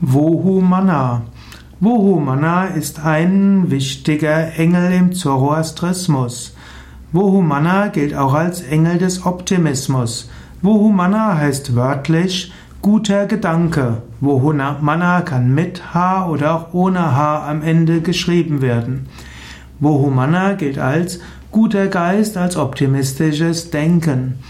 Vohumana. 0.00 1.22
Vohumana 1.80 2.66
ist 2.66 3.02
ein 3.02 3.70
wichtiger 3.70 4.58
Engel 4.58 4.92
im 4.92 5.14
Zoroastrismus. 5.14 6.54
Vohumana 7.12 7.88
gilt 7.88 8.14
auch 8.14 8.34
als 8.34 8.60
Engel 8.60 8.98
des 8.98 9.24
Optimismus. 9.24 10.28
Vohumana 10.60 11.38
heißt 11.38 11.74
wörtlich 11.74 12.52
guter 12.82 13.24
Gedanke. 13.24 14.02
Vohumana 14.20 15.22
kann 15.22 15.54
mit 15.54 15.94
H 15.94 16.28
oder 16.28 16.54
auch 16.54 16.74
ohne 16.74 17.16
H 17.16 17.48
am 17.48 17.62
Ende 17.62 18.02
geschrieben 18.02 18.60
werden. 18.60 19.08
Vohumana 19.80 20.52
gilt 20.52 20.78
als 20.78 21.20
guter 21.50 21.86
Geist, 21.86 22.36
als 22.36 22.58
optimistisches 22.58 23.70
Denken. 23.70 24.40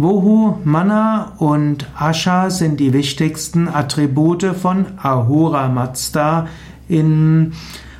Vohu, 0.00 0.58
Mana 0.62 1.32
und 1.38 1.88
Asha 1.98 2.50
sind 2.50 2.78
die 2.78 2.92
wichtigsten 2.92 3.66
Attribute 3.66 4.44
von 4.44 4.86
Ahura 5.02 5.68
Mazda 5.68 6.46
in 6.88 7.52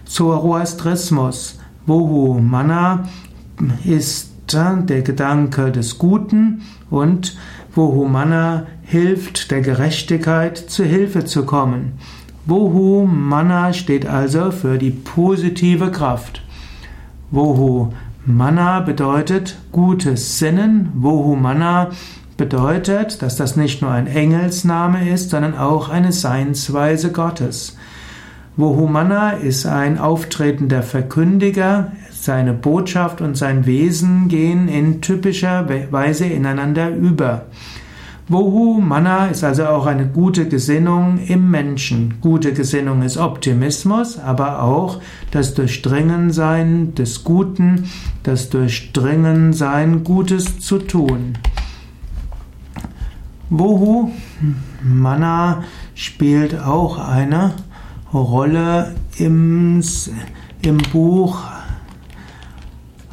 Zoroastrismus. 0.05 1.59
Vohu, 1.87 2.39
Mana 2.39 3.09
ist 3.85 4.31
der 4.47 5.03
Gedanke 5.03 5.73
des 5.73 5.99
Guten 5.99 6.63
und 6.89 7.37
Vohu 7.75 8.05
Mana 8.05 8.67
hilft 8.83 9.51
der 9.51 9.61
Gerechtigkeit 9.61 10.57
zu 10.57 10.85
Hilfe 10.85 11.25
zu 11.25 11.47
kommen. 11.47 11.95
Vohu 12.47 13.07
Mana 13.07 13.73
steht 13.73 14.07
also 14.07 14.53
für 14.53 14.79
die 14.79 14.93
positive 14.93 15.91
Kraft. 15.91 16.43
Vohu 17.33 17.93
Mana 18.31 18.81
bedeutet 18.81 19.57
gutes 19.73 20.39
Sinnen. 20.39 20.91
Vohu 20.95 21.35
Mana 21.35 21.93
bedeutet, 22.37 23.23
dass 23.23 23.37
das 23.37 23.57
nicht 23.57 23.81
nur 23.81 23.91
ein 23.91 24.07
Engelsname 24.07 25.09
ist, 25.09 25.31
sondern 25.31 25.57
auch 25.57 25.89
eine 25.89 26.13
Seinsweise 26.13 27.11
Gottes. 27.11 27.79
Vohu 28.55 28.87
Mana 28.87 29.31
ist 29.31 29.65
ein 29.65 29.97
auftretender 29.99 30.83
Verkündiger. 30.83 31.93
Seine 32.13 32.53
Botschaft 32.53 33.23
und 33.23 33.35
sein 33.35 33.65
Wesen 33.65 34.29
gehen 34.29 34.69
in 34.69 35.01
typischer 35.01 35.67
Weise 35.91 36.27
ineinander 36.27 36.91
über. 36.91 37.47
Vohu 38.31 38.79
Mana 38.79 39.29
ist 39.29 39.43
also 39.43 39.65
auch 39.67 39.87
eine 39.87 40.07
gute 40.07 40.49
Gesinnung 40.49 41.19
im 41.29 41.51
Menschen. 41.51 42.19
Gute 42.21 42.53
Gesinnung 42.53 43.01
ist 43.01 43.17
Optimismus, 43.17 44.19
aber 44.19 44.63
auch 44.63 45.01
das 45.31 45.55
Durchdringensein 45.55 46.95
des 46.95 47.25
Guten, 47.25 47.89
das 48.25 48.51
Durchdringensein 48.51 50.05
Gutes 50.05 50.61
zu 50.61 50.79
tun. 50.79 51.39
Vohu 53.49 54.11
Mana 54.83 55.65
spielt 55.95 56.61
auch 56.61 56.99
eine 56.99 57.55
Rolle 58.13 58.95
im, 59.17 59.83
im 60.61 60.79
Buch 60.93 61.39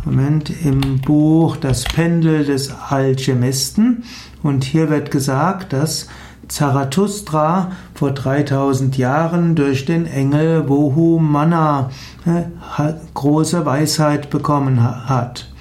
Moment, 0.06 0.52
im 0.64 1.02
Buch 1.02 1.58
Das 1.58 1.84
Pendel 1.84 2.46
des 2.46 2.72
Alchemisten. 2.90 4.04
Und 4.44 4.64
hier 4.64 4.92
wird 4.92 5.10
gesagt, 5.10 5.74
dass 5.74 6.08
Zarathustra 6.48 7.72
vor 7.96 8.12
3000 8.12 9.00
Jahren 9.00 9.56
durch 9.56 9.86
den 9.86 10.06
Engel 10.06 10.70
Vohu 10.70 11.18
Mana 11.18 11.90
äh, 12.28 12.94
große 13.16 13.66
Weisheit 13.66 14.30
bekommen 14.30 14.84
hat. 14.84 15.52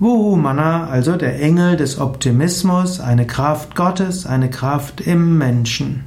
Vohu 0.00 0.34
Mana, 0.34 0.88
also 0.88 1.16
der 1.16 1.40
Engel 1.40 1.76
des 1.76 2.00
Optimismus, 2.00 2.98
eine 2.98 3.28
Kraft 3.28 3.76
Gottes, 3.76 4.26
eine 4.26 4.50
Kraft 4.50 5.00
im 5.00 5.38
Menschen. 5.38 6.04